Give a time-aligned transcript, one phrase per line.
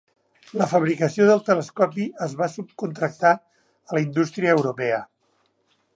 [0.59, 4.99] La fabricació del telescopi es va subcontractar a la indústria europea.